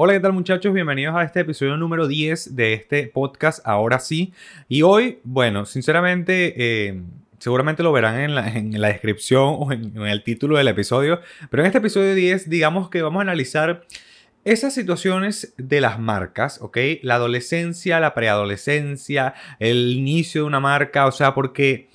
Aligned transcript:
Hola, 0.00 0.12
¿qué 0.12 0.20
tal 0.20 0.32
muchachos? 0.32 0.72
Bienvenidos 0.72 1.16
a 1.16 1.24
este 1.24 1.40
episodio 1.40 1.76
número 1.76 2.06
10 2.06 2.54
de 2.54 2.72
este 2.72 3.08
podcast, 3.08 3.58
ahora 3.66 3.98
sí. 3.98 4.32
Y 4.68 4.82
hoy, 4.82 5.18
bueno, 5.24 5.66
sinceramente, 5.66 6.54
eh, 6.56 7.02
seguramente 7.40 7.82
lo 7.82 7.90
verán 7.90 8.20
en 8.20 8.80
la, 8.80 8.88
descripción 8.90 9.56
o 9.58 9.72
en, 9.72 9.96
en, 9.96 10.06
el 10.06 10.22
título 10.22 10.56
del 10.56 10.68
episodio, 10.68 11.20
pero 11.50 11.64
en 11.64 11.66
este 11.66 11.78
episodio 11.78 12.14
10, 12.14 12.48
digamos 12.48 12.90
que 12.90 13.02
vamos 13.02 13.18
a 13.18 13.22
analizar 13.22 13.86
esas 14.44 14.72
situaciones 14.72 15.52
de 15.56 15.80
las 15.80 15.98
marcas, 15.98 16.60
¿ok? 16.62 16.78
La 17.02 17.16
adolescencia, 17.16 17.98
la 17.98 18.14
preadolescencia, 18.14 19.34
el 19.58 19.90
inicio 19.90 20.42
de 20.42 20.46
una 20.46 20.60
marca, 20.60 21.06
o 21.06 21.10
sea, 21.10 21.34
porque... 21.34 21.88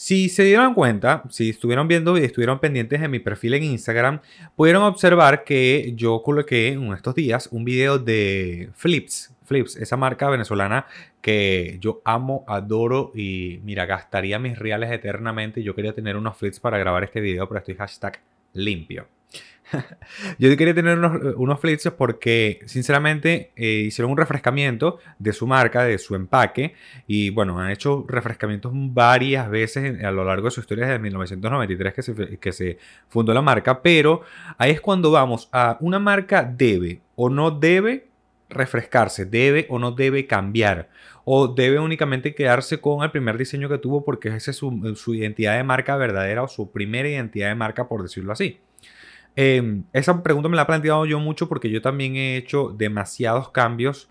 Si 0.00 0.28
se 0.28 0.44
dieron 0.44 0.74
cuenta, 0.74 1.24
si 1.28 1.50
estuvieron 1.50 1.88
viendo 1.88 2.16
y 2.16 2.22
estuvieron 2.22 2.60
pendientes 2.60 3.00
de 3.00 3.08
mi 3.08 3.18
perfil 3.18 3.54
en 3.54 3.64
Instagram, 3.64 4.20
pudieron 4.54 4.84
observar 4.84 5.42
que 5.42 5.92
yo 5.96 6.22
coloqué 6.22 6.68
en 6.68 6.92
estos 6.92 7.16
días 7.16 7.48
un 7.50 7.64
video 7.64 7.98
de 7.98 8.70
Flips. 8.74 9.34
Flips, 9.44 9.74
esa 9.74 9.96
marca 9.96 10.30
venezolana 10.30 10.86
que 11.20 11.78
yo 11.80 12.00
amo, 12.04 12.44
adoro 12.46 13.10
y 13.12 13.58
mira, 13.64 13.86
gastaría 13.86 14.38
mis 14.38 14.56
reales 14.56 14.92
eternamente. 14.92 15.64
Yo 15.64 15.74
quería 15.74 15.92
tener 15.92 16.16
unos 16.16 16.36
flips 16.36 16.60
para 16.60 16.78
grabar 16.78 17.02
este 17.02 17.20
video, 17.20 17.48
pero 17.48 17.58
estoy 17.58 17.74
hashtag 17.74 18.20
limpio. 18.52 19.08
Yo 20.38 20.56
quería 20.56 20.74
tener 20.74 20.98
unos, 20.98 21.34
unos 21.36 21.60
flips 21.60 21.90
porque, 21.96 22.60
sinceramente, 22.66 23.52
eh, 23.56 23.84
hicieron 23.86 24.12
un 24.12 24.16
refrescamiento 24.16 24.98
de 25.18 25.32
su 25.32 25.46
marca, 25.46 25.84
de 25.84 25.98
su 25.98 26.14
empaque. 26.14 26.74
Y 27.06 27.30
bueno, 27.30 27.58
han 27.58 27.70
hecho 27.70 28.04
refrescamientos 28.08 28.72
varias 28.74 29.48
veces 29.50 30.02
a 30.02 30.10
lo 30.10 30.24
largo 30.24 30.46
de 30.46 30.50
su 30.50 30.60
historia 30.60 30.86
desde 30.86 30.98
1993 30.98 31.94
que 31.94 32.02
se, 32.02 32.38
que 32.38 32.52
se 32.52 32.78
fundó 33.08 33.34
la 33.34 33.42
marca. 33.42 33.82
Pero 33.82 34.22
ahí 34.56 34.72
es 34.72 34.80
cuando 34.80 35.10
vamos 35.10 35.48
a 35.52 35.76
una 35.80 35.98
marca 35.98 36.42
debe 36.42 37.00
o 37.16 37.28
no 37.28 37.50
debe 37.50 38.08
refrescarse, 38.48 39.26
debe 39.26 39.66
o 39.68 39.78
no 39.78 39.92
debe 39.92 40.26
cambiar, 40.26 40.88
o 41.24 41.48
debe 41.48 41.78
únicamente 41.78 42.34
quedarse 42.34 42.80
con 42.80 43.04
el 43.04 43.10
primer 43.10 43.36
diseño 43.36 43.68
que 43.68 43.78
tuvo 43.78 44.04
porque 44.04 44.28
esa 44.28 44.50
es 44.50 44.56
su, 44.56 44.94
su, 44.96 45.14
identidad 45.14 45.56
de 45.56 45.64
marca 45.64 45.96
verdadera 45.96 46.42
o 46.42 46.48
su 46.48 46.70
primera 46.70 47.08
identidad 47.08 47.48
de 47.48 47.54
marca, 47.54 47.88
por 47.88 48.02
decirlo 48.02 48.32
así. 48.32 48.60
Eh, 49.40 49.82
esa 49.92 50.20
pregunta 50.20 50.48
me 50.48 50.56
la 50.56 50.62
he 50.62 50.66
planteado 50.66 51.06
yo 51.06 51.20
mucho 51.20 51.48
porque 51.48 51.70
yo 51.70 51.80
también 51.80 52.16
he 52.16 52.36
hecho 52.36 52.74
demasiados 52.76 53.50
cambios 53.50 54.10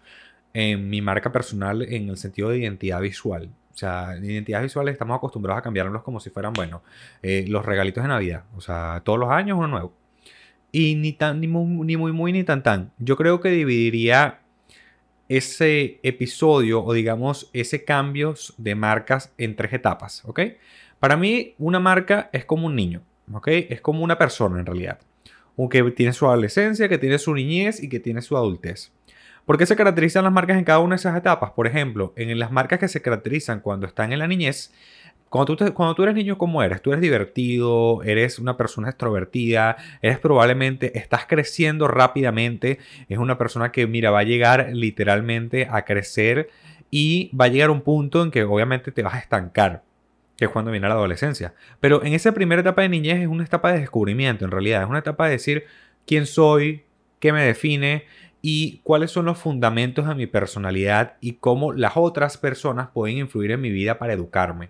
en 0.54 0.90
mi 0.90 1.02
marca 1.02 1.34
personal 1.34 1.82
en 1.82 2.08
el 2.08 2.16
sentido 2.16 2.48
de 2.48 2.60
identidad 2.60 3.02
visual. 3.02 3.50
O 3.74 3.78
sea, 3.78 4.16
en 4.16 4.24
identidades 4.24 4.68
visuales 4.68 4.94
estamos 4.94 5.18
acostumbrados 5.18 5.60
a 5.60 5.64
cambiarlos 5.64 6.02
como 6.04 6.22
si 6.22 6.30
fueran, 6.30 6.54
bueno, 6.54 6.82
eh, 7.22 7.44
los 7.50 7.66
regalitos 7.66 8.04
de 8.04 8.08
Navidad. 8.08 8.46
O 8.56 8.62
sea, 8.62 9.02
todos 9.04 9.20
los 9.20 9.30
años 9.30 9.58
uno 9.58 9.68
nuevo. 9.68 9.94
Y 10.72 10.96
ni 10.96 11.12
tan, 11.12 11.42
ni 11.42 11.48
muy, 11.50 11.86
ni 11.86 11.98
muy, 11.98 12.14
muy, 12.14 12.32
ni 12.32 12.46
tan, 12.46 12.64
tan. 12.64 12.94
Yo 12.98 13.18
creo 13.18 13.42
que 13.42 13.50
dividiría 13.50 14.40
ese 15.28 16.00
episodio 16.04 16.86
o 16.86 16.94
digamos 16.94 17.50
ese 17.52 17.84
cambio 17.84 18.34
de 18.58 18.76
marcas 18.76 19.34
en 19.38 19.58
tres 19.58 19.74
etapas, 19.74 20.24
¿ok? 20.24 20.40
Para 21.02 21.18
mí 21.18 21.54
una 21.58 21.82
marca 21.82 22.30
es 22.32 22.46
como 22.46 22.68
un 22.68 22.78
niño, 22.78 23.02
¿ok? 23.34 23.48
Es 23.50 23.82
como 23.82 24.06
una 24.06 24.18
persona 24.18 24.62
en 24.62 24.66
realidad 24.66 25.00
que 25.70 25.84
tiene 25.92 26.14
su 26.14 26.28
adolescencia, 26.28 26.88
que 26.88 26.98
tiene 26.98 27.18
su 27.18 27.34
niñez 27.34 27.82
y 27.82 27.90
que 27.90 28.00
tiene 28.00 28.22
su 28.22 28.38
adultez. 28.38 28.92
¿Por 29.46 29.58
qué 29.58 29.66
se 29.66 29.76
caracterizan 29.76 30.24
las 30.24 30.34
marcas 30.34 30.58
en 30.58 30.66
cada 30.66 30.80
una 30.80 30.96
de 30.96 31.00
esas 31.00 31.18
etapas? 31.18 31.52
Por 31.52 31.68
ejemplo, 31.68 32.14
en 32.16 32.38
las 32.38 32.52
marcas 32.52 32.80
que 32.80 32.88
se 32.88 33.02
caracterizan 33.02 33.62
cuando 33.62 33.88
están 33.88 34.14
en 34.14 34.20
la 34.20 34.28
niñez, 34.28 34.72
cuando 35.30 35.56
tú, 35.58 36.04
eres 36.04 36.16
niño, 36.16 36.38
¿cómo 36.38 36.64
eres? 36.64 36.82
Tú 36.82 36.92
eres 36.92 37.02
divertido, 37.02 38.02
eres 38.04 38.40
una 38.40 38.56
persona 38.56 38.90
extrovertida, 38.90 39.76
eres 40.02 40.20
probablemente, 40.20 40.98
estás 40.98 41.26
creciendo 41.26 41.88
rápidamente, 41.88 42.80
es 43.10 43.18
una 43.18 43.38
persona 43.38 43.72
que, 43.72 43.88
mira, 43.88 44.12
va 44.12 44.20
a 44.20 44.24
llegar 44.24 44.70
literalmente 44.72 45.68
a 45.70 45.84
crecer 45.84 46.50
y 46.92 47.36
va 47.36 47.46
a 47.46 47.50
llegar 47.50 47.72
un 47.72 47.82
punto 47.82 48.24
en 48.24 48.32
que 48.32 48.44
obviamente 48.44 48.92
te 48.92 49.02
vas 49.02 49.16
a 49.16 49.20
estancar 49.20 49.84
que 50.38 50.46
es 50.46 50.52
cuando 50.52 50.72
viene 50.72 50.88
la 50.88 50.94
adolescencia. 50.94 51.54
Pero 51.80 52.04
en 52.04 52.14
esa 52.14 52.32
primera 52.32 52.62
etapa 52.62 52.84
de 52.84 52.90
niñez 52.90 53.22
es 53.22 53.28
una 53.28 53.44
etapa 53.44 53.74
de 53.74 53.80
descubrimiento, 53.80 54.46
en 54.46 54.52
realidad. 54.52 54.84
Es 54.84 54.90
una 54.90 55.00
etapa 55.00 55.26
de 55.26 55.32
decir 55.32 55.66
quién 56.06 56.26
soy, 56.26 56.86
qué 57.20 57.34
me 57.34 57.44
define 57.44 58.06
y 58.42 58.80
cuáles 58.84 59.12
son 59.12 59.26
los 59.26 59.40
fundamentos 59.40 60.08
de 60.08 60.16
mi 60.16 60.28
personalidad 60.28 61.16
y 61.22 61.34
cómo 61.34 61.74
las 61.74 61.94
otras 61.96 62.38
personas 62.38 62.90
pueden 62.90 63.18
influir 63.18 63.52
en 63.52 63.62
mi 63.62 63.72
vida 63.72 63.98
para 63.98 64.14
educarme. 64.14 64.70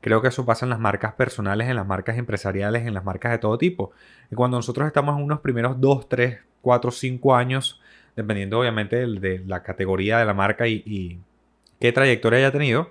Creo 0.00 0.22
que 0.22 0.28
eso 0.28 0.46
pasa 0.46 0.64
en 0.64 0.70
las 0.70 0.78
marcas 0.78 1.14
personales, 1.14 1.68
en 1.68 1.74
las 1.74 1.86
marcas 1.86 2.16
empresariales, 2.16 2.86
en 2.86 2.94
las 2.94 3.04
marcas 3.04 3.32
de 3.32 3.38
todo 3.38 3.58
tipo. 3.58 3.90
Y 4.30 4.36
cuando 4.36 4.56
nosotros 4.56 4.86
estamos 4.86 5.16
en 5.18 5.24
unos 5.24 5.40
primeros 5.40 5.80
2, 5.80 6.08
3, 6.08 6.38
4, 6.62 6.90
5 6.92 7.34
años, 7.34 7.80
dependiendo 8.14 8.60
obviamente 8.60 9.04
de, 9.04 9.42
la 9.46 9.64
categoría 9.64 10.18
de 10.18 10.24
la 10.24 10.34
marca 10.34 10.68
y, 10.68 10.82
y 10.86 11.18
qué 11.80 11.90
trayectoria 11.90 12.38
haya 12.38 12.52
tenido, 12.52 12.90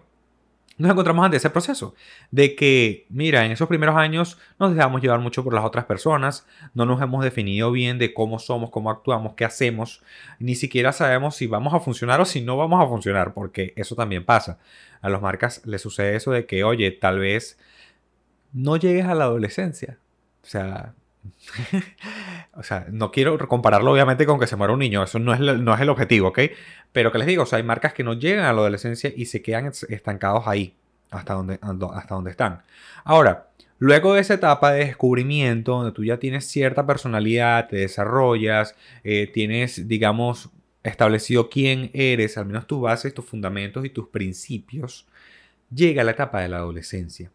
nos 0.78 0.91
encontramos 0.91 1.24
ante 1.24 1.38
ese 1.38 1.50
proceso 1.50 1.96
de 2.31 2.56
que, 2.56 3.06
mira, 3.09 3.46
en 3.46 3.52
esos 3.52 3.68
primeros 3.68 3.96
años 3.96 4.38
nos 4.59 4.75
dejamos 4.75 5.02
llevar 5.02 5.19
mucho 5.19 5.44
por 5.44 5.53
las 5.53 5.63
otras 5.63 5.86
personas, 5.86 6.46
no 6.74 6.86
nos 6.86 7.02
hemos 7.02 7.24
definido 7.24 7.72
bien 7.72 7.97
de 7.97 8.13
cómo 8.13 8.40
somos, 8.40 8.69
cómo 8.72 8.90
actuamos, 8.90 9.34
qué 9.35 9.46
hacemos, 9.46 10.03
ni 10.40 10.56
siquiera 10.56 10.91
sabemos 10.91 11.35
si 11.35 11.47
vamos 11.47 11.74
a 11.74 11.80
funcionar 11.80 12.19
o 12.19 12.25
si 12.25 12.41
no 12.41 12.58
vamos 12.58 12.84
a 12.84 12.88
funcionar, 12.88 13.34
porque 13.34 13.74
eso 13.75 13.96
también 13.96 14.25
pasa. 14.25 14.59
A 15.02 15.09
las 15.09 15.22
marcas 15.22 15.62
les 15.66 15.81
sucede 15.81 16.16
eso 16.16 16.31
de 16.31 16.46
que, 16.46 16.64
oye, 16.64 16.91
tal 16.91 17.19
vez 17.19 17.58
no 18.52 18.75
llegues 18.78 19.06
a 19.06 19.16
la 19.16 19.25
adolescencia. 19.25 20.00
O 20.44 20.47
sea, 20.47 20.94
o 22.53 22.63
sea, 22.63 22.88
no 22.91 23.12
quiero 23.12 23.38
compararlo 23.47 23.91
obviamente 23.91 24.25
con 24.25 24.40
que 24.40 24.47
se 24.47 24.56
muera 24.56 24.74
un 24.74 24.80
niño, 24.80 25.03
eso 25.03 25.19
no 25.19 25.34
es, 25.34 25.40
no 25.40 25.74
es 25.74 25.81
el 25.81 25.90
objetivo, 25.90 26.30
¿ok? 26.30 26.40
Pero 26.91 27.12
que 27.12 27.18
les 27.18 27.28
digo, 27.28 27.44
o 27.44 27.46
sea, 27.46 27.58
hay 27.58 27.63
marcas 27.63 27.94
que 27.94 28.03
no 28.03 28.13
llegan 28.13 28.46
a 28.46 28.53
la 28.53 28.59
adolescencia 28.59 29.12
y 29.16 29.25
se 29.25 29.41
quedan 29.41 29.72
estancados 29.90 30.47
ahí, 30.47 30.75
hasta 31.12 31.34
donde, 31.34 31.59
hasta 31.94 32.30
están. 32.30 32.62
Ahora, 33.03 33.50
luego 33.80 34.14
de 34.14 34.22
esa 34.22 34.35
etapa 34.35 34.72
de 34.72 34.85
descubrimiento, 34.85 35.74
donde 35.74 35.91
tú 35.91 36.03
ya 36.03 36.18
tienes 36.18 36.46
cierta 36.46 36.85
personalidad, 36.85 37.68
te 37.68 37.78
desarrollas, 37.78 38.75
eh, 39.03 39.28
tienes, 39.28 39.88
digamos, 39.88 40.50
establecido 40.84 41.50
quién 41.50 41.90
eres, 41.94 42.38
al 42.38 42.46
menos 42.46 42.68
tus 42.68 42.81
bases, 42.81 43.14
tus 43.14 43.25
fundamentos 43.25 43.85
y 43.85 43.90
tus 43.90 44.08
principios, 44.09 45.08
llega 45.74 46.03
la 46.03 46.12
etapa 46.12 46.41
de 46.41 46.50
la 46.50 46.58
adolescencia. 46.58 47.31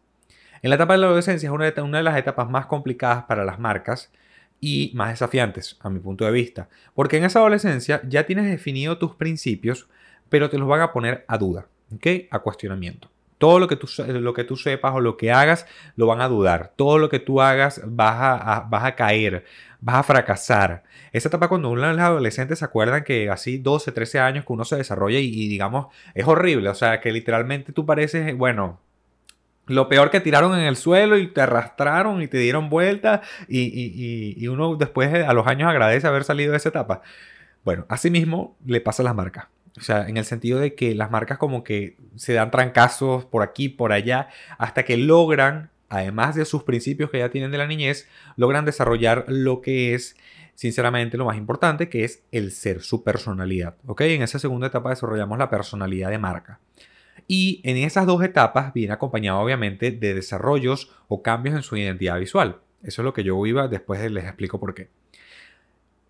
En 0.61 0.69
la 0.69 0.75
etapa 0.75 0.93
de 0.93 0.99
la 0.99 1.07
adolescencia 1.07 1.47
es 1.47 1.53
una 1.53 1.71
de, 1.71 1.81
una 1.81 1.97
de 1.97 2.03
las 2.03 2.17
etapas 2.17 2.49
más 2.49 2.67
complicadas 2.67 3.23
para 3.23 3.43
las 3.43 3.57
marcas 3.59 4.11
y 4.59 4.91
más 4.93 5.09
desafiantes, 5.09 5.77
a 5.81 5.89
mi 5.89 5.99
punto 5.99 6.23
de 6.23 6.31
vista. 6.31 6.69
Porque 6.93 7.17
en 7.17 7.23
esa 7.23 7.39
adolescencia 7.39 8.01
ya 8.07 8.27
tienes 8.27 8.45
definido 8.45 8.99
tus 8.99 9.15
principios, 9.15 9.89
pero 10.29 10.49
te 10.49 10.59
los 10.59 10.67
van 10.67 10.81
a 10.81 10.93
poner 10.93 11.25
a 11.27 11.39
duda, 11.39 11.65
¿ok? 11.95 12.07
A 12.29 12.39
cuestionamiento. 12.39 13.09
Todo 13.39 13.57
lo 13.57 13.67
que, 13.67 13.75
tú, 13.75 13.87
lo 14.07 14.35
que 14.35 14.43
tú 14.43 14.55
sepas 14.55 14.93
o 14.93 14.99
lo 14.99 15.17
que 15.17 15.31
hagas 15.31 15.65
lo 15.95 16.05
van 16.05 16.21
a 16.21 16.27
dudar. 16.27 16.73
Todo 16.75 16.99
lo 16.99 17.09
que 17.09 17.17
tú 17.17 17.41
hagas 17.41 17.81
vas 17.83 18.15
a, 18.19 18.67
vas 18.69 18.83
a 18.83 18.95
caer, 18.95 19.45
vas 19.79 19.95
a 19.95 20.03
fracasar. 20.03 20.83
Esa 21.11 21.29
etapa 21.29 21.47
cuando 21.47 21.71
uno 21.71 21.89
es 21.91 21.97
adolescente 21.97 22.55
se 22.55 22.63
acuerdan 22.63 23.03
que 23.03 23.31
así 23.31 23.57
12, 23.57 23.93
13 23.93 24.19
años 24.19 24.45
que 24.45 24.53
uno 24.53 24.63
se 24.63 24.75
desarrolla 24.75 25.17
y 25.17 25.47
digamos 25.47 25.87
es 26.13 26.27
horrible. 26.27 26.69
O 26.69 26.75
sea, 26.75 27.01
que 27.01 27.11
literalmente 27.11 27.73
tú 27.73 27.83
pareces, 27.83 28.37
bueno, 28.37 28.79
lo 29.71 29.87
peor 29.89 30.11
que 30.11 30.19
tiraron 30.19 30.57
en 30.57 30.65
el 30.65 30.75
suelo 30.75 31.17
y 31.17 31.27
te 31.27 31.41
arrastraron 31.41 32.21
y 32.21 32.27
te 32.27 32.37
dieron 32.37 32.69
vueltas 32.69 33.21
y, 33.47 34.47
uno 34.47 34.75
después 34.75 35.13
a 35.13 35.33
los 35.33 35.47
años 35.47 35.69
agradece 35.69 36.07
haber 36.07 36.23
salido 36.23 36.51
de 36.51 36.57
esa 36.57 36.69
etapa. 36.69 37.01
Bueno, 37.63 37.85
así 37.89 38.09
mismo 38.09 38.57
le 38.65 38.81
pasa 38.81 39.03
a 39.03 39.05
las 39.05 39.15
marcas. 39.15 39.45
O 39.77 39.81
sea, 39.81 40.07
en 40.07 40.17
el 40.17 40.25
sentido 40.25 40.59
de 40.59 40.75
que 40.75 40.93
las 40.95 41.11
marcas 41.11 41.37
como 41.37 41.63
que 41.63 41.95
se 42.15 42.33
dan 42.33 42.51
trancazos 42.51 43.25
por 43.25 43.41
aquí, 43.41 43.69
por 43.69 43.93
allá, 43.93 44.27
hasta 44.57 44.83
que 44.83 44.97
logran, 44.97 45.69
además 45.89 46.35
de 46.35 46.45
sus 46.45 46.63
principios 46.63 47.09
que 47.09 47.19
ya 47.19 47.29
tienen 47.29 47.51
de 47.51 47.57
la 47.57 47.67
niñez, 47.67 48.07
logran 48.35 48.65
desarrollar 48.65 49.25
lo 49.27 49.61
que 49.61 49.93
es, 49.93 50.17
sinceramente, 50.55 51.17
lo 51.17 51.25
más 51.25 51.37
importante, 51.37 51.87
que 51.87 52.03
es 52.03 52.23
el 52.31 52.51
ser, 52.51 52.81
su 52.81 53.03
personalidad. 53.03 53.75
¿Ok? 53.85 54.01
En 54.01 54.23
esa 54.23 54.39
segunda 54.39 54.67
etapa 54.67 54.89
desarrollamos 54.89 55.37
la 55.37 55.49
personalidad 55.49 56.09
de 56.09 56.17
marca. 56.17 56.59
Y 57.27 57.61
en 57.63 57.77
esas 57.77 58.05
dos 58.05 58.23
etapas 58.23 58.73
viene 58.73 58.93
acompañado 58.93 59.39
obviamente 59.39 59.91
de 59.91 60.13
desarrollos 60.13 60.91
o 61.07 61.21
cambios 61.21 61.55
en 61.55 61.63
su 61.63 61.77
identidad 61.77 62.19
visual. 62.19 62.57
Eso 62.83 63.01
es 63.01 63.05
lo 63.05 63.13
que 63.13 63.23
yo 63.23 63.45
iba, 63.45 63.67
después 63.67 64.11
les 64.11 64.23
explico 64.25 64.59
por 64.59 64.73
qué. 64.73 64.89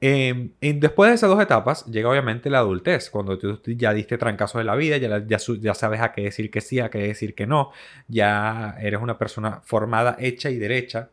Em, 0.03 0.49
después 0.59 1.11
de 1.11 1.15
esas 1.15 1.29
dos 1.29 1.39
etapas 1.39 1.85
llega 1.85 2.09
obviamente 2.09 2.49
la 2.49 2.57
adultez, 2.57 3.11
cuando 3.11 3.37
tú 3.37 3.59
ya 3.65 3.93
diste 3.93 4.17
trancazo 4.17 4.57
de 4.57 4.63
la 4.63 4.75
vida, 4.75 4.97
ya, 4.97 5.23
ya, 5.27 5.37
ya, 5.37 5.73
sabes 5.75 6.01
a 6.01 6.11
qué 6.11 6.23
decir 6.23 6.49
que 6.49 6.59
sí, 6.59 6.79
a 6.79 6.89
qué 6.89 6.97
decir 6.97 7.35
que 7.35 7.45
no, 7.45 7.71
ya 8.07 8.75
eres 8.81 8.99
una 8.99 9.19
persona 9.19 9.61
formada, 9.63 10.17
hecha 10.19 10.49
y 10.49 10.57
derecha. 10.57 11.11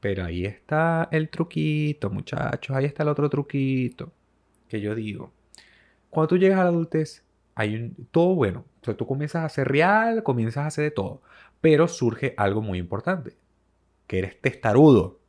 Pero 0.00 0.24
ahí 0.24 0.44
está 0.44 1.08
el 1.12 1.28
truquito, 1.30 2.10
muchachos, 2.10 2.76
ahí 2.76 2.84
está 2.84 3.04
el 3.04 3.08
otro 3.08 3.30
truquito 3.30 4.12
que 4.68 4.80
yo 4.80 4.94
digo. 4.94 5.32
Cuando 6.10 6.28
tú 6.28 6.38
llegas 6.38 6.58
a 6.58 6.64
la 6.64 6.70
adultez, 6.70 7.24
hay 7.54 7.74
un, 7.76 8.08
todo 8.10 8.34
bueno. 8.34 8.64
O 8.80 8.84
sea, 8.84 8.94
tú 8.94 9.06
comienzas 9.06 9.44
a 9.44 9.48
ser 9.48 9.68
real, 9.68 10.22
comienzas 10.22 10.64
a 10.64 10.66
hacer 10.68 10.84
de 10.84 10.90
todo. 10.90 11.22
Pero 11.60 11.88
surge 11.88 12.34
algo 12.36 12.62
muy 12.62 12.78
importante, 12.78 13.36
que 14.06 14.18
eres 14.18 14.40
testarudo. 14.40 15.20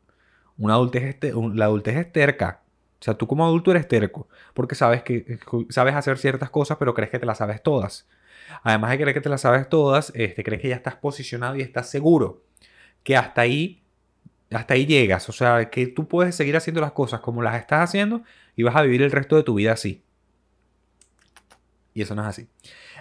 Una 0.58 0.76
adultez, 0.76 1.18
la 1.54 1.66
adultez 1.66 1.98
es 1.98 2.12
terca. 2.12 2.62
O 3.00 3.04
sea, 3.04 3.16
tú 3.16 3.28
como 3.28 3.46
adulto 3.46 3.72
eres 3.72 3.88
terco, 3.88 4.30
porque 4.54 4.76
sabes 4.76 5.04
que 5.04 5.38
sabes 5.70 5.96
hacer 5.96 6.18
ciertas 6.18 6.50
cosas, 6.50 6.78
pero 6.78 6.94
crees 6.94 7.12
que 7.12 7.20
te 7.20 7.26
las 7.26 7.40
sabes 7.40 7.62
todas. 7.62 8.08
Además 8.64 8.92
de 8.92 8.98
creer 8.98 9.14
que 9.14 9.22
te 9.22 9.30
las 9.30 9.42
sabes 9.42 9.68
todas, 9.70 10.12
este, 10.16 10.44
crees 10.44 10.62
que 10.62 10.70
ya 10.70 10.76
estás 10.76 10.96
posicionado 10.96 11.56
y 11.56 11.62
estás 11.62 11.90
seguro 11.90 12.44
que 13.04 13.18
hasta 13.18 13.42
ahí, 13.42 13.84
hasta 14.52 14.74
ahí 14.76 14.86
llegas. 14.86 15.30
O 15.30 15.34
sea, 15.34 15.70
que 15.70 15.88
tú 15.88 16.08
puedes 16.08 16.36
seguir 16.36 16.56
haciendo 16.56 16.82
las 16.82 16.94
cosas 16.94 17.20
como 17.22 17.42
las 17.42 17.60
estás 17.60 17.90
haciendo 17.90 18.24
y 18.56 18.64
vas 18.64 18.76
a 18.76 18.82
vivir 18.84 19.02
el 19.02 19.12
resto 19.12 19.36
de 19.36 19.44
tu 19.44 19.56
vida 19.56 19.74
así. 19.74 20.03
Y 21.94 22.02
eso 22.02 22.16
no 22.16 22.24
es 22.24 22.28
así. 22.28 22.48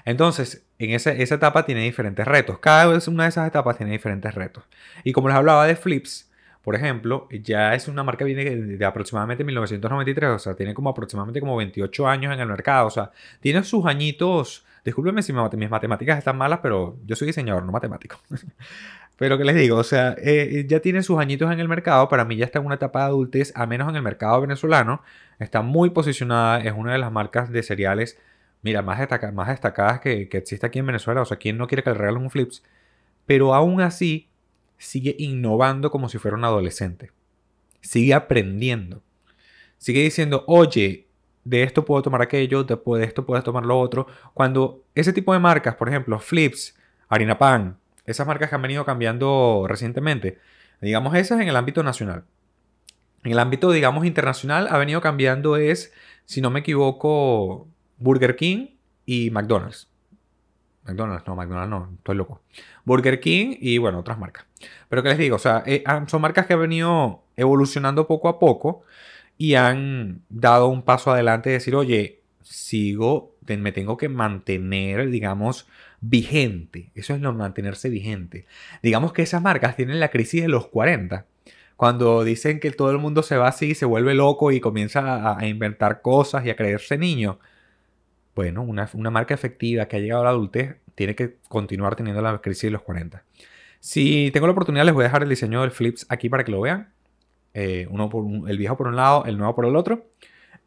Entonces, 0.05 0.65
en 0.79 0.91
esa, 0.91 1.13
etapa 1.13 1.65
tiene 1.65 1.83
diferentes 1.83 2.27
retos. 2.27 2.59
Cada 2.59 2.89
una 3.09 3.23
de 3.25 3.29
esas 3.29 3.49
etapas 3.49 3.77
tiene 3.77 3.93
diferentes 3.93 4.35
retos. 4.35 4.65
Y 5.05 5.13
como 5.13 5.29
les 5.29 5.37
hablaba 5.37 5.67
de 5.67 5.77
Flips, 5.77 6.31
por 6.63 6.77
ejemplo, 6.77 7.29
ya 7.31 7.75
es 7.75 7.89
una 7.89 8.05
marca 8.05 8.25
que 8.25 8.35
viene 8.35 8.57
de 8.57 8.85
aproximadamente 8.85 9.43
1993, 9.43 10.31
o 10.31 10.39
sea, 10.39 10.55
tiene 10.55 10.75
como 10.75 10.91
aproximadamente 10.91 11.41
como 11.41 11.57
28 11.57 12.07
años 12.07 12.33
en 12.33 12.41
el 12.41 12.47
mercado, 12.47 12.87
o 12.87 12.91
sea, 12.91 13.11
tiene 13.41 13.65
sus 13.65 13.85
añitos, 13.85 14.65
discúlpenme 14.85 15.23
si 15.23 15.33
mis 15.33 15.71
matemáticas 15.71 16.19
están 16.19 16.39
malas, 16.39 16.61
pero 16.63 16.97
yo 17.05 17.17
soy 17.17 17.27
diseñador, 17.27 17.65
no 17.65 17.73
matemático. 17.73 18.21
pero 19.17 19.39
que 19.39 19.45
les 19.45 19.57
digo, 19.57 19.77
o 19.77 19.85
sea, 19.85 20.15
eh, 20.19 20.65
ya 20.69 20.79
tiene 20.81 21.03
sus 21.03 21.19
añitos 21.19 21.51
en 21.53 21.59
el 21.59 21.69
mercado, 21.69 22.09
para 22.09 22.25
mí 22.25 22.37
ya 22.37 22.45
está 22.45 22.61
en 22.61 22.67
una 22.67 22.77
etapa 22.77 23.01
de 23.01 23.07
adultez, 23.07 23.53
a 23.57 23.67
menos 23.67 23.89
en 23.89 23.97
el 23.97 24.03
mercado 24.03 24.41
venezolano, 24.41 25.03
está 25.41 25.63
muy 25.63 25.91
posicionada, 25.91 26.61
es 26.61 26.73
una 26.73 26.93
de 26.93 26.99
las 26.99 27.11
marcas 27.11 27.51
de 27.51 27.63
cereales 27.65 28.19
mira, 28.63 28.83
más, 28.83 28.99
destacadas 28.99 30.01
que, 30.01 30.29
que, 30.29 30.39
existe 30.39 30.67
aquí 30.67 30.79
en 30.79 30.87
Venezuela. 30.87 31.23
O 31.23 31.25
sea, 31.25 31.37
¿quién 31.37 31.59
no 31.59 31.67
quiere 31.67 31.83
que 31.83 31.91
le 31.91 31.99
regalen 31.99 32.23
un 32.23 32.31
flips? 32.31 32.63
Pero 33.27 33.55
aún 33.55 33.81
así, 33.81 34.29
sigue 34.79 35.15
innovando 35.19 35.91
como 35.91 36.09
si 36.09 36.19
fuera 36.19 36.37
un 36.37 36.45
adolescente. 36.45 37.13
Sigue 37.81 38.15
aprendiendo. 38.15 39.03
Sigue 39.79 40.03
diciendo, 40.03 40.45
oye, 40.47 41.07
de 41.45 41.63
esto 41.63 41.85
puedo 41.85 42.03
tomar 42.03 42.23
aquello, 42.23 42.65
de 42.65 43.05
esto 43.05 43.27
puedes 43.27 43.45
tomar 43.45 43.65
lo 43.65 43.79
otro. 43.79 44.07
Cuando 44.35 44.85
ese 44.95 45.13
tipo 45.13 45.33
de 45.33 45.41
marcas, 45.41 45.75
por 45.75 45.89
ejemplo, 45.89 46.19
Flips, 46.19 46.77
Harina 47.09 47.39
Pan, 47.39 47.79
esas 48.07 48.27
marcas 48.27 48.49
que 48.49 48.55
han 48.55 48.63
venido 48.63 48.85
cambiando 48.85 49.67
recientemente, 49.69 50.39
digamos 50.81 51.15
esas 51.15 51.41
en 51.41 51.49
el 51.49 51.57
ámbito 51.57 51.83
nacional. 51.83 52.25
En 53.25 53.33
el 53.33 53.39
ámbito, 53.39 53.71
digamos, 53.71 54.05
internacional 54.05 54.67
ha 54.71 54.79
venido 54.79 55.01
cambiando 55.01 55.57
es, 55.57 55.93
si 56.25 56.41
no 56.41 56.51
me 56.51 56.61
equivoco, 56.61 57.69
Burger 58.03 58.37
King 58.37 58.67
y 59.07 59.31
McDonald's. 59.31 59.89
McDonald's, 60.85 61.27
no, 61.27 61.37
McDonald's 61.37 61.71
no, 61.71 61.91
estoy 61.97 62.17
loco. 62.17 62.43
Burger 62.85 63.21
King 63.21 63.57
y 63.61 63.79
bueno, 63.79 64.01
otras 64.01 64.19
marcas. 64.19 64.47
Pero 64.89 65.03
que 65.03 65.11
les 65.11 65.19
digo, 65.19 65.37
o 65.37 65.39
sea, 65.39 65.63
eh, 65.67 65.85
son 66.09 66.21
marcas 66.21 66.47
que 66.47 66.55
han 66.55 66.61
venido 66.61 67.23
evolucionando 67.37 68.07
poco 68.07 68.29
a 68.29 68.39
poco 68.39 68.83
y 69.39 69.55
han 69.55 70.23
dado 70.29 70.69
un 70.69 70.83
paso 70.83 71.13
adelante 71.13 71.51
y 71.51 71.55
decir, 71.55 71.75
oye, 71.77 72.21
sigo, 72.43 73.37
me 73.47 73.73
tengo 73.73 73.97
que 73.97 74.09
mantener, 74.09 75.09
digamos, 75.09 75.69
vigente. 76.01 76.91
Eso 76.95 77.15
es 77.15 77.21
lo 77.21 77.33
mantenerse 77.33 77.89
vigente. 77.89 78.47
Digamos 78.83 79.13
que 79.13 79.23
esas 79.23 79.43
marcas 79.43 79.77
tienen 79.77 80.01
la 80.01 80.11
crisis 80.11 80.43
de 80.43 80.49
los 80.49 80.67
40. 80.67 81.27
Cuando 81.77 82.25
dicen 82.25 82.61
que 82.61 82.71
todo 82.71 82.91
el 82.91 82.99
mundo 82.99 83.23
se 83.23 83.37
va 83.37 83.49
así, 83.49 83.75
se 83.75 83.87
vuelve 83.87 84.15
loco 84.15 84.53
y 84.53 84.61
comienza 84.61 85.37
a 85.39 85.47
inventar 85.47 86.03
cosas 86.03 86.45
y 86.45 86.51
a 86.51 86.57
creerse 86.57 86.99
niño 86.99 87.39
bueno, 88.35 88.63
una, 88.63 88.89
marca 89.11 89.35
efectiva 89.35 89.87
que 89.87 89.97
ha 89.97 90.01
llegado 90.01 90.23
a 90.23 90.25
la 90.25 90.31
adultez 90.31 90.77
tiene 90.95 91.15
que 91.15 91.37
continuar 91.49 91.97
teniendo 91.97 92.23
la 92.23 92.41
crisis 92.41 92.65
de 92.65 92.71
los 92.71 92.83
40. 92.83 93.23
Si 93.81 94.31
tengo 94.33 94.47
la 94.47 94.53
oportunidad, 94.53 94.85
les 94.85 94.95
voy 94.95 95.03
a 95.03 95.09
dejar 95.09 95.23
el 95.23 95.29
diseño 95.29 95.61
del 95.63 95.71
Flips 95.71 96.07
aquí 96.09 96.29
para 96.29 96.45
que 96.45 96.53
lo 96.53 96.61
vean. 96.61 96.93
Eh, 97.55 97.87
uno 97.91 98.09
por 98.09 98.25
el 98.49 98.57
viejo 98.57 98.77
por 98.77 98.87
un 98.87 98.97
lado, 98.97 99.25
el 99.27 99.37
nuevo 99.37 99.55
por 99.55 99.67
el 99.67 99.77
otro. 99.77 100.07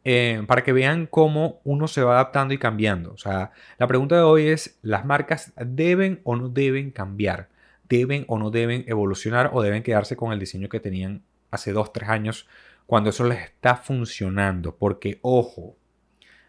Eh, 0.04 0.44
para 0.46 0.62
que 0.62 0.72
vean 0.72 1.06
cómo 1.06 1.60
uno 1.64 1.88
se 1.88 2.02
va 2.02 2.12
adaptando 2.12 2.54
y 2.54 2.58
cambiando. 2.58 3.12
O 3.12 3.18
sea, 3.18 3.50
la 3.78 3.88
pregunta 3.88 4.14
de 4.14 4.22
hoy 4.22 4.46
es, 4.46 4.78
¿las 4.82 5.04
marcas 5.04 5.52
deben 5.56 6.20
o 6.22 6.36
no 6.36 6.48
deben 6.48 6.92
cambiar? 6.92 7.48
¿Deben 7.88 8.24
o 8.28 8.38
no 8.38 8.52
deben 8.52 8.84
evolucionar 8.86 9.50
o 9.52 9.62
deben 9.62 9.82
quedarse 9.82 10.16
con 10.16 10.32
el 10.32 10.38
diseño 10.38 10.68
que 10.68 10.78
tenían 10.78 11.22
hace 11.50 11.72
2, 11.72 11.92
3 11.92 12.08
años 12.08 12.48
cuando 12.86 13.10
eso 13.10 13.24
les 13.24 13.42
está 13.42 13.74
funcionando? 13.74 14.76
Porque, 14.76 15.18
ojo, 15.22 15.76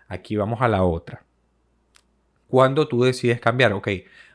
Aquí 0.07 0.35
vamos 0.35 0.61
a 0.61 0.67
la 0.67 0.83
otra. 0.83 1.23
¿Cuándo 2.47 2.87
tú 2.87 3.03
decides 3.03 3.39
cambiar? 3.39 3.73
Ok, 3.73 3.89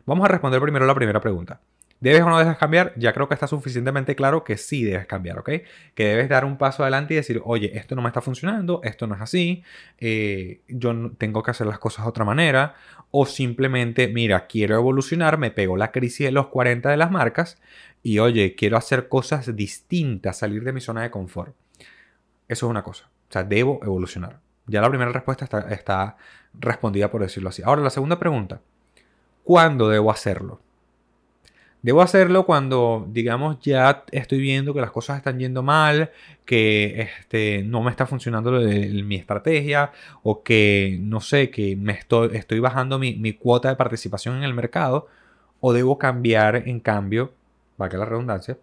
vamos 0.05 0.25
a 0.25 0.29
responder 0.29 0.61
primero 0.61 0.87
la 0.87 0.95
primera 0.95 1.21
pregunta. 1.21 1.61
¿Debes 2.03 2.23
o 2.23 2.29
no 2.29 2.37
debes 2.37 2.57
cambiar? 2.57 2.93
Ya 2.97 3.13
creo 3.13 3.29
que 3.29 3.35
está 3.35 3.47
suficientemente 3.47 4.17
claro 4.17 4.43
que 4.43 4.57
sí 4.57 4.83
debes 4.83 5.07
cambiar, 5.07 5.39
¿ok? 5.39 5.51
Que 5.95 6.05
debes 6.05 6.29
dar 6.29 6.45
un 6.45 6.59
paso 6.59 6.83
adelante 6.83 7.15
y 7.15 7.17
decir, 7.17 7.41
oye, 7.45 7.79
esto 7.79 7.95
no 7.95 8.03
me 8.03 8.09
está 8.09 8.21
funcionando, 8.21 8.81
esto 8.83 9.07
no 9.07 9.15
es 9.15 9.21
así, 9.21 9.63
eh, 9.99 10.63
yo 10.67 11.13
tengo 11.17 11.45
que 11.45 11.53
hacer 11.53 11.69
las 11.69 11.79
cosas 11.79 12.05
de 12.05 12.09
otra 12.09 12.25
manera, 12.25 12.75
o 13.13 13.25
simplemente, 13.25 14.09
mira, 14.09 14.49
quiero 14.49 14.75
evolucionar, 14.75 15.39
me 15.39 15.53
pego 15.53 15.77
la 15.77 15.93
crisis 15.93 16.27
de 16.27 16.33
los 16.33 16.49
40 16.49 16.91
de 16.91 16.97
las 16.97 17.13
marcas 17.13 17.63
y, 18.03 18.19
oye, 18.19 18.57
quiero 18.57 18.77
hacer 18.77 19.09
cosas 19.09 19.55
distintas, 19.55 20.39
salir 20.39 20.65
de 20.65 20.73
mi 20.73 20.81
zona 20.81 21.03
de 21.03 21.13
confort. 21.13 21.55
Eso 22.49 22.67
es 22.67 22.71
una 22.71 22.83
cosa, 22.83 23.11
o 23.29 23.33
sea, 23.33 23.45
debo 23.45 23.79
evolucionar. 23.85 24.42
Ya 24.67 24.81
la 24.81 24.89
primera 24.89 25.11
respuesta 25.13 25.45
está, 25.71 26.17
respondida 26.55 27.11
por 27.11 27.23
decirlo 27.23 27.49
así. 27.49 27.63
Ahora 27.65 27.83
la 27.83 27.91
segunda 27.91 28.19
pregunta. 28.19 28.61
¿Cuándo 29.45 29.89
debo 29.89 30.11
hacerlo? 30.11 30.61
Debo 31.83 32.01
hacerlo 32.01 32.47
cuando, 32.47 33.09
digamos, 33.11 33.59
ya 33.61 34.05
estoy 34.13 34.39
viendo 34.39 34.73
que 34.73 34.81
las 34.81 34.93
cosas 34.93 35.17
están 35.17 35.41
yendo 35.41 35.65
mal, 35.65 36.13
que 36.45 37.01
este, 37.01 37.65
no 37.65 37.83
me 37.83 37.91
está 37.91 38.07
funcionando 38.07 38.53
mi 38.53 39.17
estrategia 39.17 39.91
o 40.23 40.45
que, 40.45 40.99
no 41.01 41.21
sé, 41.21 41.51
que 41.51 41.75
me 41.75 41.93
estoy, 41.93 42.61
bajando 42.61 43.01
mi, 43.01 43.17
mi, 43.17 43.33
cuota 43.33 43.69
de 43.69 43.75
participación 43.75 44.37
en 44.37 44.45
el 44.45 44.55
mercado 44.55 45.09
o 45.59 45.73
debo 45.73 45.99
cambiar, 45.99 46.69
en 46.69 46.79
cambio, 46.79 47.33
para 47.77 47.91
que 47.91 47.97
la 47.97 48.05
redundancia, 48.05 48.59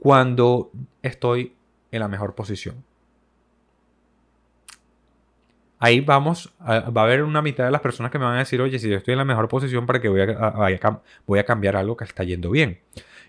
cuando 0.00 0.72
estoy 1.02 1.54
en 1.92 2.00
la 2.00 2.08
mejor 2.08 2.34
posición 2.34 2.89
ahí 5.80 6.00
vamos, 6.00 6.54
a, 6.60 6.90
va 6.90 7.02
a 7.02 7.04
haber 7.04 7.24
una 7.24 7.42
mitad 7.42 7.64
de 7.64 7.70
las 7.70 7.80
personas 7.80 8.12
que 8.12 8.18
me 8.18 8.26
van 8.26 8.36
a 8.36 8.40
decir, 8.40 8.60
oye, 8.60 8.78
si 8.78 8.88
yo 8.88 8.98
estoy 8.98 9.12
en 9.12 9.18
la 9.18 9.24
mejor 9.24 9.48
posición 9.48 9.86
para 9.86 10.00
que 10.00 10.08
voy 10.08 10.20
a, 10.20 11.02
voy 11.26 11.38
a 11.38 11.44
cambiar 11.44 11.74
algo 11.74 11.96
que 11.96 12.04
está 12.04 12.22
yendo 12.22 12.50
bien. 12.50 12.80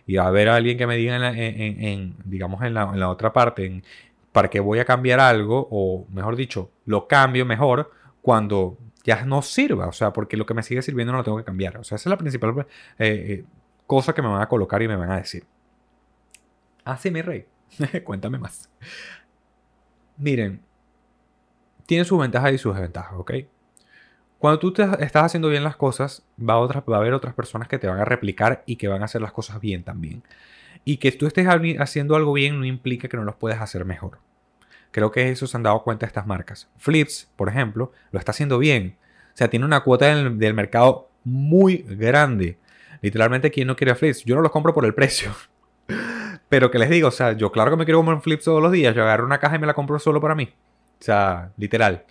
Y 0.06 0.18
va 0.18 0.26
a 0.26 0.28
haber 0.28 0.50
alguien 0.50 0.78
que 0.78 0.86
me 0.86 0.98
diga, 0.98 1.16
en, 1.34 2.16
digamos, 2.26 2.62
en 2.64 2.74
la, 2.74 3.10
otra 3.10 3.32
parte, 3.32 3.82
para 4.32 4.50
que 4.50 4.60
voy 4.60 4.80
a 4.80 4.86
cambiar 4.86 5.20
algo, 5.20 5.68
o 5.72 6.06
mejor 6.12 6.36
dicho, 6.36 6.72
lo 6.86 7.08
cambio 7.08 7.46
mejor 7.46 7.92
cuando 8.22 8.78
ya 9.04 9.24
no 9.26 9.42
sirva. 9.42 9.88
O 9.88 9.94
sea, 9.94 10.12
porque 10.12 10.36
lo 10.38 10.46
que 10.46 10.54
me 10.54 10.64
sigue 10.64 10.82
sirviendo 10.82 11.14
no 11.14 11.20
lo 11.20 11.24
tengo 11.24 11.38
que 11.38 11.46
cambiar. 11.46 11.78
O 11.78 11.84
sea, 11.84 11.96
esa 11.96 12.10
es 12.10 12.12
la 12.12 12.18
principal 12.18 12.54
eh, 12.60 12.66
eh, 12.98 13.46
cosa 13.88 14.14
que 14.14 14.22
me 14.22 14.28
van 14.28 14.42
a 14.42 14.50
colocar 14.50 14.82
y 14.82 14.88
me 14.88 14.96
van 14.98 15.12
a 15.12 15.18
decir. 15.18 15.46
Ah, 16.84 16.98
sí, 16.98 17.12
mi 17.12 17.22
rey. 17.22 17.46
Cuéntame 18.04 18.40
más. 18.40 18.70
Miren, 20.18 20.62
tiene 21.86 22.06
sus 22.06 22.20
ventajas 22.20 22.54
y 22.54 22.58
sus 22.58 22.74
desventajas, 22.74 23.14
¿ok? 23.18 23.34
Cuando 24.42 24.58
tú 24.58 24.74
te 24.74 24.84
estás 24.84 25.26
haciendo 25.26 25.50
bien 25.50 25.64
las 25.64 25.76
cosas, 25.76 26.26
va 26.40 26.56
a, 26.56 26.58
va 26.58 26.96
a 26.96 27.00
haber 27.00 27.14
otras 27.14 27.36
personas 27.36 27.68
que 27.68 27.78
te 27.78 27.88
van 27.88 28.00
a 28.00 28.06
replicar 28.06 28.64
y 28.66 28.78
que 28.78 28.88
van 28.88 29.04
a 29.04 29.06
hacer 29.06 29.22
las 29.22 29.32
cosas 29.32 29.62
bien 29.62 29.84
también. 29.84 30.24
Y 30.84 30.98
que 30.98 31.12
tú 31.12 31.28
estés 31.28 31.48
haciendo 31.80 32.16
algo 32.16 32.34
bien 32.34 32.60
no 32.60 32.66
implica 32.66 33.08
que 33.08 33.18
no 33.18 33.24
los 33.24 33.36
puedas 33.36 33.62
hacer 33.62 33.86
mejor. 33.86 34.18
Creo 34.90 35.12
que 35.12 35.30
eso 35.30 35.46
se 35.46 35.56
han 35.56 35.64
dado 35.64 35.84
cuenta 35.84 36.06
estas 36.06 36.26
marcas. 36.26 36.70
Flips, 36.78 37.30
por 37.36 37.50
ejemplo, 37.50 37.92
lo 38.12 38.20
está 38.20 38.32
haciendo 38.32 38.58
bien. 38.58 38.98
O 39.34 39.38
sea, 39.38 39.48
tiene 39.48 39.66
una 39.66 39.82
cuota 39.82 40.08
del, 40.08 40.54
mercado 40.54 41.10
muy 41.24 41.86
grande. 41.88 42.58
Literalmente, 43.02 43.52
¿quién 43.52 43.68
no 43.68 43.76
quiere 43.76 43.96
Flips? 43.96 44.26
Yo 44.26 44.36
no 44.36 44.42
los 44.42 44.52
compro 44.52 44.74
por 44.74 44.86
el 44.86 44.94
precio. 44.94 45.32
Pero 46.50 46.72
que 46.72 46.80
les 46.80 46.90
digo, 46.90 47.08
o 47.08 47.12
sea, 47.12 47.34
yo 47.34 47.52
claro 47.52 47.72
que 47.72 47.78
me 47.78 47.86
quiero 47.86 48.04
comer 48.04 48.20
Flips 48.22 48.44
todos 48.44 48.62
los 48.62 48.72
días. 48.72 48.94
Yo 48.94 49.04
agarro 49.04 49.26
una 49.26 49.40
caja 49.40 49.56
y 49.56 49.60
me 49.60 49.68
la 49.68 49.74
compro 49.74 50.00
solo 50.00 50.20
para 50.20 50.34
mí. 50.36 50.52
O 51.02 51.04
sea, 51.04 51.52
literal. 51.58 52.06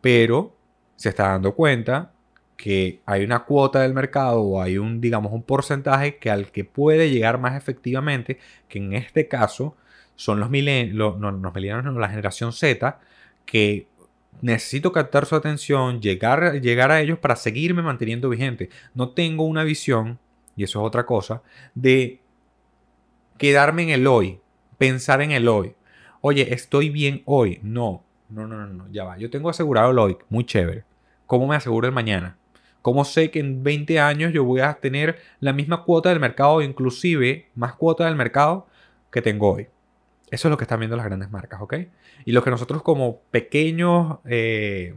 Pero 0.00 0.54
se 0.96 1.08
está 1.08 1.28
dando 1.28 1.54
cuenta 1.54 2.12
que 2.56 3.00
hay 3.06 3.24
una 3.24 3.44
cuota 3.44 3.80
del 3.80 3.94
mercado 3.94 4.40
o 4.42 4.62
hay 4.62 4.78
un, 4.78 5.00
digamos, 5.00 5.32
un 5.32 5.42
porcentaje 5.42 6.18
que 6.18 6.30
al 6.30 6.52
que 6.52 6.64
puede 6.64 7.10
llegar 7.10 7.38
más 7.38 7.56
efectivamente, 7.56 8.38
que 8.68 8.78
en 8.78 8.92
este 8.92 9.28
caso 9.28 9.76
son 10.14 10.40
los 10.40 10.50
milenios, 10.50 10.94
los, 10.94 11.20
los 11.20 11.54
milenios, 11.54 11.84
la 11.94 12.08
generación 12.08 12.52
Z, 12.52 13.00
que 13.44 13.88
necesito 14.42 14.92
captar 14.92 15.26
su 15.26 15.34
atención, 15.36 16.00
llegar, 16.00 16.60
llegar 16.60 16.90
a 16.90 17.00
ellos 17.00 17.18
para 17.18 17.36
seguirme 17.36 17.82
manteniendo 17.82 18.28
vigente. 18.28 18.68
No 18.94 19.10
tengo 19.10 19.44
una 19.44 19.64
visión, 19.64 20.18
y 20.56 20.64
eso 20.64 20.80
es 20.80 20.86
otra 20.86 21.06
cosa, 21.06 21.42
de 21.74 22.20
quedarme 23.38 23.84
en 23.84 23.90
el 23.90 24.06
hoy, 24.06 24.40
pensar 24.78 25.22
en 25.22 25.32
el 25.32 25.48
hoy. 25.48 25.74
Oye, 26.20 26.54
estoy 26.54 26.90
bien 26.90 27.22
hoy. 27.24 27.58
No, 27.62 28.04
no, 28.34 28.46
no, 28.46 28.66
no, 28.66 28.74
no, 28.74 28.88
ya 28.90 29.04
va. 29.04 29.16
Yo 29.18 29.30
tengo 29.30 29.48
asegurado 29.48 29.90
el 29.90 29.98
hoy, 29.98 30.16
muy 30.28 30.44
chévere. 30.44 30.84
¿Cómo 31.26 31.46
me 31.46 31.56
aseguro 31.56 31.86
el 31.86 31.94
mañana? 31.94 32.36
¿Cómo 32.82 33.04
sé 33.04 33.30
que 33.30 33.40
en 33.40 33.62
20 33.62 33.98
años 33.98 34.32
yo 34.32 34.44
voy 34.44 34.60
a 34.60 34.74
tener 34.74 35.18
la 35.40 35.52
misma 35.52 35.84
cuota 35.84 36.10
del 36.10 36.20
mercado 36.20 36.60
inclusive 36.60 37.48
más 37.54 37.74
cuota 37.74 38.04
del 38.04 38.16
mercado 38.16 38.66
que 39.10 39.22
tengo 39.22 39.54
hoy? 39.54 39.68
Eso 40.30 40.48
es 40.48 40.50
lo 40.50 40.58
que 40.58 40.64
están 40.64 40.80
viendo 40.80 40.96
las 40.96 41.06
grandes 41.06 41.30
marcas, 41.30 41.62
¿ok? 41.62 41.74
Y 42.24 42.32
lo 42.32 42.42
que 42.42 42.50
nosotros 42.50 42.82
como 42.82 43.20
pequeños 43.30 44.18
eh, 44.26 44.94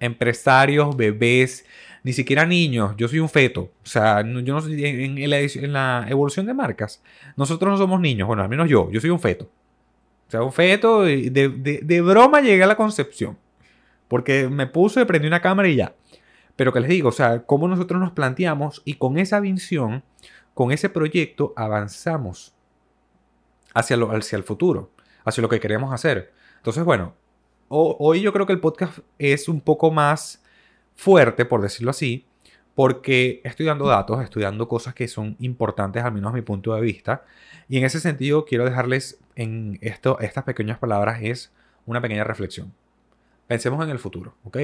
empresarios, 0.00 0.96
bebés, 0.96 1.64
ni 2.02 2.12
siquiera 2.12 2.46
niños, 2.46 2.94
yo 2.96 3.08
soy 3.08 3.18
un 3.18 3.28
feto. 3.28 3.72
O 3.82 3.86
sea, 3.86 4.22
yo 4.22 4.54
no 4.54 4.60
soy, 4.60 4.84
en, 4.84 5.72
la, 5.72 6.06
evolución 6.08 6.46
de 6.46 6.54
marcas, 6.54 7.02
nosotros 7.36 7.72
no 7.72 7.78
somos 7.78 8.00
niños, 8.00 8.26
bueno, 8.26 8.42
al 8.42 8.48
menos 8.48 8.68
yo, 8.68 8.90
yo 8.90 9.00
soy 9.00 9.10
un 9.10 9.20
feto. 9.20 9.50
O 10.28 10.30
sea, 10.30 10.42
un 10.42 10.52
feto, 10.52 11.02
de, 11.02 11.30
de, 11.30 12.00
broma 12.00 12.40
llegué 12.40 12.62
a 12.62 12.66
la 12.66 12.76
concepción. 12.76 13.38
Porque 14.08 14.48
me 14.48 14.66
puse, 14.66 15.06
prendí 15.06 15.26
una 15.26 15.40
cámara 15.40 15.68
y 15.68 15.76
ya. 15.76 15.94
Pero 16.56 16.72
que 16.72 16.80
les 16.80 16.88
digo, 16.88 17.08
o 17.08 17.12
sea, 17.12 17.42
cómo 17.42 17.68
nosotros 17.68 18.00
nos 18.00 18.12
planteamos 18.12 18.82
y 18.84 18.94
con 18.94 19.18
esa 19.18 19.40
visión, 19.40 20.02
con 20.54 20.72
ese 20.72 20.88
proyecto, 20.88 21.52
avanzamos 21.56 22.54
hacia, 23.74 23.96
lo, 23.96 24.10
hacia 24.12 24.36
el 24.36 24.44
futuro, 24.44 24.92
hacia 25.24 25.42
lo 25.42 25.48
que 25.48 25.60
queremos 25.60 25.92
hacer. 25.92 26.32
Entonces, 26.56 26.84
bueno, 26.84 27.14
hoy 27.68 28.20
yo 28.20 28.32
creo 28.32 28.46
que 28.46 28.52
el 28.52 28.60
podcast 28.60 29.00
es 29.18 29.48
un 29.48 29.60
poco 29.60 29.90
más 29.90 30.42
fuerte, 30.94 31.44
por 31.44 31.60
decirlo 31.60 31.90
así, 31.90 32.26
porque 32.74 33.40
estoy 33.44 33.66
dando 33.66 33.86
datos, 33.86 34.22
estoy 34.22 34.42
dando 34.42 34.68
cosas 34.68 34.94
que 34.94 35.08
son 35.08 35.36
importantes, 35.38 36.02
al 36.02 36.12
menos 36.12 36.32
a 36.32 36.34
mi 36.34 36.42
punto 36.42 36.74
de 36.74 36.80
vista. 36.80 37.24
Y 37.68 37.78
en 37.78 37.84
ese 37.84 38.00
sentido, 38.00 38.44
quiero 38.44 38.64
dejarles 38.64 39.20
en 39.36 39.78
esto, 39.80 40.18
estas 40.20 40.44
pequeñas 40.44 40.78
palabras, 40.78 41.18
es 41.22 41.52
una 41.86 42.00
pequeña 42.00 42.24
reflexión. 42.24 42.72
Pensemos 43.46 43.84
en 43.84 43.90
el 43.90 43.98
futuro, 43.98 44.34
¿ok? 44.44 44.58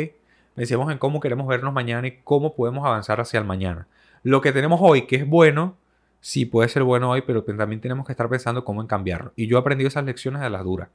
Pensemos 0.55 0.91
en 0.91 0.99
cómo 0.99 1.21
queremos 1.21 1.47
vernos 1.47 1.73
mañana 1.73 2.07
y 2.09 2.19
cómo 2.25 2.55
podemos 2.55 2.87
avanzar 2.87 3.21
hacia 3.21 3.39
el 3.39 3.45
mañana. 3.45 3.87
Lo 4.23 4.41
que 4.41 4.53
tenemos 4.53 4.81
hoy, 4.83 5.07
que 5.07 5.17
es 5.17 5.27
bueno, 5.27 5.77
sí 6.21 6.45
puede 6.45 6.69
ser 6.69 6.83
bueno 6.83 7.11
hoy, 7.11 7.23
pero 7.23 7.43
también 7.45 7.81
tenemos 7.81 8.07
que 8.07 8.13
estar 8.13 8.29
pensando 8.29 8.65
cómo 8.65 8.81
en 8.81 8.87
cambiarlo. 8.87 9.33
Y 9.37 9.47
yo 9.47 9.57
he 9.57 9.61
aprendido 9.61 9.89
esas 9.89 10.05
lecciones 10.05 10.43
de 10.43 10.51
las 10.51 10.65
duras. 10.65 10.89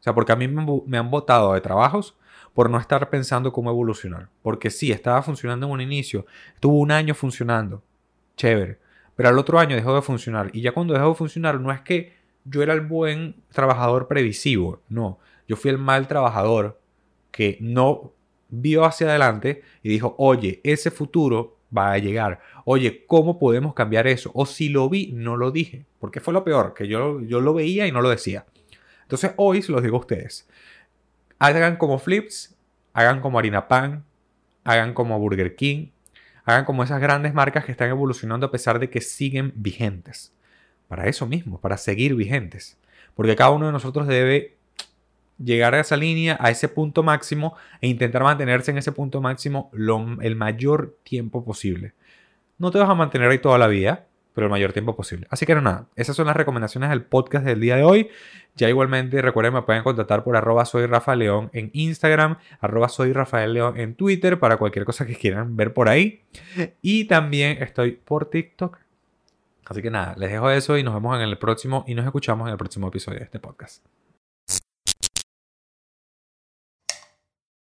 O 0.00 0.02
sea, 0.02 0.14
porque 0.14 0.32
a 0.32 0.36
mí 0.36 0.48
me, 0.48 0.98
han 0.98 1.10
votado 1.10 1.52
de 1.52 1.60
trabajos 1.60 2.16
por 2.54 2.70
no 2.70 2.78
estar 2.78 3.10
pensando 3.10 3.52
cómo 3.52 3.70
evolucionar. 3.70 4.28
Porque 4.42 4.70
sí, 4.70 4.90
estaba 4.92 5.22
funcionando 5.22 5.66
en 5.66 5.72
un 5.72 5.80
inicio, 5.80 6.26
estuvo 6.54 6.78
un 6.78 6.90
año 6.90 7.14
funcionando, 7.14 7.82
chévere, 8.36 8.78
pero 9.14 9.28
al 9.28 9.38
otro 9.38 9.58
año 9.58 9.76
dejó 9.76 9.94
de 9.94 10.02
funcionar. 10.02 10.50
Y 10.54 10.62
ya 10.62 10.72
cuando 10.72 10.94
dejó 10.94 11.10
de 11.10 11.14
funcionar, 11.14 11.60
no 11.60 11.70
es 11.70 11.80
que 11.82 12.14
yo 12.44 12.62
era 12.62 12.72
el 12.72 12.80
buen 12.80 13.36
trabajador 13.52 14.08
previsivo, 14.08 14.80
no, 14.88 15.18
yo 15.46 15.56
fui 15.56 15.70
el 15.70 15.78
mal 15.78 16.08
trabajador 16.08 16.80
que 17.30 17.58
no 17.60 18.12
vio 18.48 18.84
hacia 18.84 19.08
adelante 19.08 19.62
y 19.82 19.88
dijo, 19.88 20.14
oye, 20.18 20.60
ese 20.64 20.90
futuro 20.90 21.58
va 21.76 21.92
a 21.92 21.98
llegar. 21.98 22.40
Oye, 22.64 23.04
¿cómo 23.06 23.38
podemos 23.38 23.74
cambiar 23.74 24.06
eso? 24.06 24.30
O 24.34 24.46
si 24.46 24.68
lo 24.68 24.88
vi, 24.88 25.12
no 25.12 25.36
lo 25.36 25.50
dije. 25.50 25.86
Porque 25.98 26.20
fue 26.20 26.34
lo 26.34 26.44
peor, 26.44 26.74
que 26.74 26.88
yo, 26.88 27.20
yo 27.20 27.40
lo 27.40 27.54
veía 27.54 27.86
y 27.86 27.92
no 27.92 28.02
lo 28.02 28.10
decía. 28.10 28.46
Entonces 29.02 29.32
hoy 29.36 29.62
se 29.62 29.72
los 29.72 29.82
digo 29.82 29.96
a 29.96 30.00
ustedes. 30.00 30.48
Hagan 31.38 31.76
como 31.76 31.98
Flips, 31.98 32.56
hagan 32.92 33.20
como 33.20 33.38
Harina 33.38 33.68
Pan, 33.68 34.04
hagan 34.64 34.94
como 34.94 35.18
Burger 35.18 35.56
King, 35.56 35.88
hagan 36.44 36.64
como 36.64 36.82
esas 36.82 37.00
grandes 37.00 37.34
marcas 37.34 37.64
que 37.64 37.72
están 37.72 37.88
evolucionando 37.88 38.46
a 38.46 38.50
pesar 38.50 38.78
de 38.78 38.90
que 38.90 39.00
siguen 39.00 39.52
vigentes. 39.56 40.34
Para 40.90 41.06
eso 41.06 41.24
mismo, 41.24 41.60
para 41.60 41.76
seguir 41.76 42.16
vigentes. 42.16 42.76
Porque 43.14 43.36
cada 43.36 43.50
uno 43.50 43.66
de 43.66 43.72
nosotros 43.72 44.08
debe 44.08 44.56
llegar 45.38 45.72
a 45.72 45.78
esa 45.78 45.96
línea, 45.96 46.36
a 46.40 46.50
ese 46.50 46.66
punto 46.66 47.04
máximo 47.04 47.54
e 47.80 47.86
intentar 47.86 48.24
mantenerse 48.24 48.72
en 48.72 48.78
ese 48.78 48.90
punto 48.90 49.20
máximo 49.20 49.70
el 50.20 50.34
mayor 50.34 50.96
tiempo 51.04 51.44
posible. 51.44 51.92
No 52.58 52.72
te 52.72 52.80
vas 52.80 52.90
a 52.90 52.96
mantener 52.96 53.30
ahí 53.30 53.38
toda 53.38 53.56
la 53.56 53.68
vida, 53.68 54.06
pero 54.34 54.48
el 54.48 54.50
mayor 54.50 54.72
tiempo 54.72 54.96
posible. 54.96 55.28
Así 55.30 55.46
que 55.46 55.54
no, 55.54 55.60
nada, 55.60 55.86
esas 55.94 56.16
son 56.16 56.26
las 56.26 56.34
recomendaciones 56.34 56.90
del 56.90 57.02
podcast 57.04 57.44
del 57.44 57.60
día 57.60 57.76
de 57.76 57.84
hoy. 57.84 58.08
Ya 58.56 58.68
igualmente 58.68 59.22
recuerden, 59.22 59.54
me 59.54 59.62
pueden 59.62 59.84
contactar 59.84 60.24
por 60.24 60.36
arroba 60.36 60.64
soy 60.64 60.88
León 61.16 61.50
en 61.52 61.70
Instagram, 61.72 62.36
arroba 62.60 62.88
en 63.76 63.94
Twitter 63.94 64.40
para 64.40 64.56
cualquier 64.56 64.84
cosa 64.84 65.06
que 65.06 65.14
quieran 65.14 65.56
ver 65.56 65.72
por 65.72 65.88
ahí. 65.88 66.24
Y 66.82 67.04
también 67.04 67.62
estoy 67.62 67.92
por 67.92 68.28
TikTok. 68.28 68.76
Así 69.70 69.82
que 69.82 69.90
nada, 69.90 70.16
les 70.16 70.32
dejo 70.32 70.50
eso 70.50 70.76
y 70.76 70.82
nos 70.82 70.94
vemos 70.94 71.14
en 71.14 71.22
el 71.22 71.38
próximo 71.38 71.84
y 71.86 71.94
nos 71.94 72.04
escuchamos 72.04 72.48
en 72.48 72.52
el 72.52 72.58
próximo 72.58 72.88
episodio 72.88 73.20
de 73.20 73.24
este 73.26 73.38
podcast. 73.38 73.86